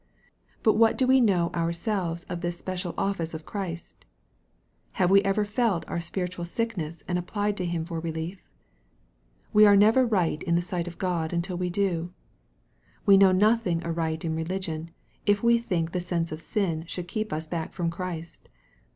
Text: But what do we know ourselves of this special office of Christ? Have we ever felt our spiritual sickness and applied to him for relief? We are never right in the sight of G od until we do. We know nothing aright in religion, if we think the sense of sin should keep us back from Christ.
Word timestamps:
But 0.63 0.73
what 0.73 0.97
do 0.97 1.05
we 1.05 1.21
know 1.21 1.51
ourselves 1.53 2.23
of 2.23 2.41
this 2.41 2.57
special 2.57 2.95
office 2.97 3.35
of 3.35 3.45
Christ? 3.45 4.03
Have 4.93 5.11
we 5.11 5.21
ever 5.21 5.45
felt 5.45 5.87
our 5.87 5.99
spiritual 5.99 6.43
sickness 6.43 7.03
and 7.07 7.19
applied 7.19 7.55
to 7.57 7.65
him 7.67 7.85
for 7.85 7.99
relief? 7.99 8.49
We 9.53 9.67
are 9.67 9.75
never 9.75 10.03
right 10.03 10.41
in 10.41 10.55
the 10.55 10.61
sight 10.63 10.87
of 10.87 10.97
G 10.97 11.05
od 11.05 11.33
until 11.33 11.55
we 11.55 11.69
do. 11.69 12.11
We 13.05 13.15
know 13.15 13.31
nothing 13.31 13.85
aright 13.85 14.25
in 14.25 14.33
religion, 14.35 14.89
if 15.27 15.43
we 15.43 15.59
think 15.59 15.91
the 15.91 15.99
sense 15.99 16.31
of 16.31 16.39
sin 16.41 16.83
should 16.87 17.07
keep 17.07 17.31
us 17.31 17.45
back 17.45 17.71
from 17.71 17.91
Christ. 17.91 18.49